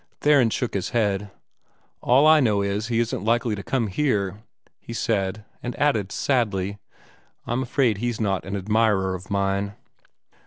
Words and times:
Theron 0.19 0.49
shook 0.49 0.73
his 0.73 0.89
head. 0.97 1.29
"All 2.01 2.25
I 2.25 2.39
know 2.39 2.63
is 2.63 2.87
he 2.87 2.97
isn't 2.99 3.23
likely 3.23 3.53
to 3.53 3.61
come 3.61 3.85
here," 3.85 4.41
he 4.79 4.93
said, 4.93 5.45
and 5.61 5.79
added 5.79 6.11
sadly, 6.11 6.79
"I'm 7.45 7.61
afraid 7.61 7.99
he's 7.99 8.19
not 8.19 8.43
an 8.43 8.55
admirer 8.55 9.13
of 9.13 9.29
mine." 9.29 9.75